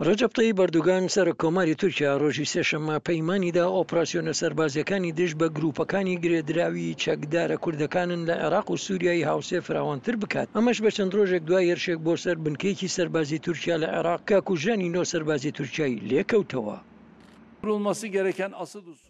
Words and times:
ڕجبتەی 0.00 0.52
بەردوگان 0.58 1.04
سەر 1.14 1.28
کۆماری 1.42 1.74
تورکیا 1.80 2.18
ڕۆژی 2.22 2.48
سێشەمە 2.54 2.96
پەیمانیدا 3.08 3.64
ئۆپراسسیۆنە 3.76 4.32
سەربازیەکانی 4.40 5.12
دش 5.18 5.32
بە 5.40 5.46
گروپەکانی 5.56 6.20
گرێدراوی 6.24 6.98
چەکدارە 7.02 7.56
کوردەکانن 7.64 8.20
لە 8.28 8.34
عێراق 8.44 8.68
و 8.70 8.76
سووریایی 8.84 9.22
هاوسێ 9.28 9.58
فراوانتر 9.66 10.16
بکات 10.22 10.48
ئەمەش 10.56 10.78
بە 10.84 10.90
چەند 10.96 11.12
ڕۆژێک 11.18 11.42
دوای 11.48 11.66
هێرشێک 11.70 11.98
بۆ 12.06 12.12
سەر 12.24 12.36
بنکێکی 12.44 12.88
سەربازی 12.96 13.38
تورکیا 13.46 13.76
لە 13.82 13.88
عێراق 13.96 14.20
کاکوژانی 14.28 14.92
نۆ 14.96 15.02
سەربازی 15.12 15.50
تورکیایی 15.58 16.02
لێکەوتەوە. 16.10 16.76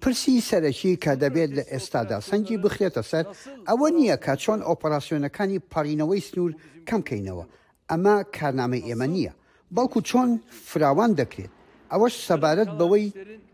پرسی 0.03 0.43
سەرەکی 0.51 0.93
کە 1.05 1.13
دەبێت 1.23 1.51
لە 1.59 1.65
ئێستادا 1.73 2.19
سەنگی 2.29 2.57
بخرێتە 2.65 3.03
سەر 3.11 3.25
ئەوە 3.69 3.89
نییە 3.99 4.17
کە 4.25 4.33
چۆن 4.43 4.61
ئۆپەراسسیۆنەکانی 4.69 5.59
پارینەوەی 5.73 6.23
سنوور 6.29 6.53
کەمکەینەوە 6.89 7.45
ئەمە 7.91 8.17
کارنامەی 8.37 8.87
ئێمە 8.89 9.09
نییە 9.17 9.33
بەڵکو 9.77 10.01
چۆن 10.11 10.31
فراوان 10.69 11.11
دەکرێت 11.21 11.53
ئەوەش 11.93 12.15
سەبارەت 12.29 12.71
بەوەی 12.79 13.07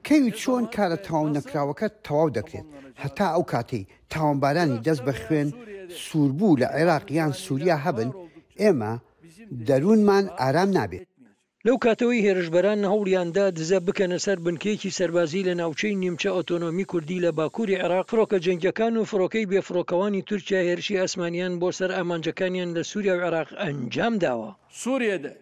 کەوی 0.07 0.37
چۆن 0.41 0.65
کارە 0.75 0.99
تاوان 1.07 1.31
نەکراوەکە 1.37 1.87
تەواو 2.07 2.35
دەکرێت 2.39 2.67
هەتا 3.03 3.27
ئەو 3.35 3.45
کاتەی 3.53 3.89
تاوانبارانی 4.13 4.83
دەست 4.87 5.03
بە 5.07 5.13
خوێن 5.23 5.49
سووربوو 6.05 6.59
لە 6.63 6.67
عێراقییان 6.77 7.33
سووریا 7.45 7.77
هەبن 7.85 8.11
ئێمە 8.61 8.93
دەروونمان 9.69 10.25
ئارام 10.41 10.71
نابێت 10.79 11.07
لەو 11.67 11.77
کاتەوەی 11.85 12.25
هێرشبەران 12.27 12.81
هەوڵیاندا 12.91 13.45
دزە 13.59 13.79
بکەنە 13.87 14.19
سەر 14.27 14.39
بنکێکی 14.45 14.95
سەربازی 14.99 15.47
لە 15.49 15.55
ناوچەی 15.61 15.99
نیمچە 16.03 16.31
ئۆتۆنۆمی 16.37 16.89
کوردی 16.93 17.23
لە 17.25 17.31
باکووری 17.39 17.81
عێراق 17.83 18.07
فڕۆکە 18.11 18.39
جنگەکان 18.47 18.95
و 18.97 19.07
فڕۆکەی 19.11 19.49
بێفڕۆکەوانی 19.51 20.27
تورکیا 20.29 20.61
هێرشی 20.69 21.01
ئەسمانیان 21.03 21.53
بۆ 21.61 21.69
سەر 21.79 21.91
ئامانجەکانیان 21.97 22.71
لە 22.77 22.83
سووریا 22.91 23.15
و 23.19 23.23
عێراق 23.27 23.49
ئەنجام 23.63 24.15
داوە 24.25 24.51
سوورێدا 24.83 25.33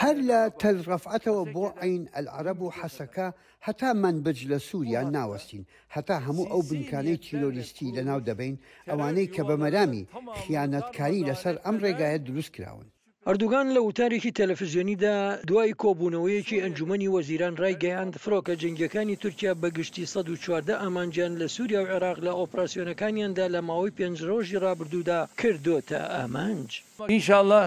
هەر 0.00 0.16
لە 0.30 0.40
تەزڕەفعەتەوە 0.60 1.44
بۆ 1.54 1.64
عین 1.86 2.04
ئەلعرب 2.14 2.58
و 2.62 2.72
حەسەکە 2.78 3.28
هەتا 3.66 3.90
منبج 4.02 4.38
لە 4.50 4.58
سووریان 4.68 5.08
ناوەستین 5.16 5.64
هەتا 5.94 6.16
هەموو 6.26 6.50
ئەو 6.52 6.60
بنکانەی 6.70 7.20
تیرۆلیستی 7.24 7.94
لەناو 7.96 8.20
دەبین 8.28 8.54
ئەوانەی 8.88 9.32
کە 9.34 9.42
بە 9.48 9.56
مەرامی 9.62 10.04
خیانەتکاری 10.42 11.26
لەسەر 11.28 11.56
ئەم 11.64 11.76
ڕێگایە 11.84 12.18
دروست 12.28 12.50
کراون. 12.56 12.86
ئەردوگان 13.26 13.66
لە 13.76 13.80
وتارێکی 13.88 14.36
تەلەفزیۆنیدا 14.40 15.16
دوای 15.48 15.72
کۆبوونەوەیەکی 15.82 16.62
ئەنجومی 16.62 17.12
وەزیران 17.14 17.54
ڕایگەیاند 17.62 18.14
فرۆکە 18.22 18.52
جنگەکانی 18.62 19.20
تورکیا 19.22 19.52
بەگشتی 19.62 20.02
1940 20.04 20.80
ئامانجیان 20.82 21.32
لە 21.40 21.46
سووریا 21.56 21.80
و 21.84 21.88
عێراق 21.92 22.18
لە 22.26 22.32
ئۆپراسسیۆنەکانیاندا 22.38 23.46
لە 23.54 23.60
ماوەی 23.68 23.96
پێنج 23.98 24.16
ڕۆژی 24.28 24.60
ڕابردوودا 24.64 25.18
کردوتە 25.40 26.00
ئامانج. 26.16 26.68
ئینشاءله 27.10 27.62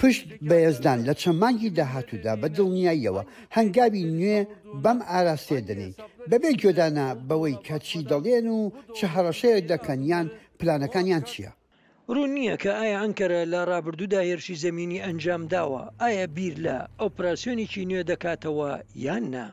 پشت 0.00 0.26
بەێزدان 0.48 0.98
لە 1.08 1.14
چەمانگی 1.22 1.74
داهاتوودا 1.78 2.32
بە 2.42 2.48
دڵنیاییەوە 2.56 3.22
هەنگاوی 3.56 4.08
نوێ 4.16 4.38
بەم 4.84 4.98
ئاراستێ 5.10 5.58
دەنین 5.68 5.92
بەبێ 6.30 6.50
گوێدانە 6.60 7.06
بەوەی 7.28 7.60
کەچی 7.66 8.06
دەڵێن 8.10 8.46
و 8.58 8.60
چه 8.96 9.04
هەڕەشەیە 9.14 9.60
دەکەنیان 9.72 10.26
پلانەکانیان 10.58 11.22
چییە؟ 11.30 11.52
ڕوو 12.14 12.26
نییە 12.36 12.54
کە 12.62 12.70
ئایا 12.78 12.96
ئەنکەرە 13.02 13.40
لە 13.52 13.60
ڕابردوودا 13.70 14.20
هێرشی 14.28 14.56
زمینی 14.64 15.02
ئەنجام 15.06 15.42
داوە 15.52 15.82
ئایا 16.02 16.26
بیر 16.36 16.54
لە 16.66 16.76
ئۆپراسسیۆنیی 17.04 17.86
نوێ 17.90 18.02
دەکاتەوە 18.10 18.70
یان 19.06 19.24
نا؟ 19.34 19.46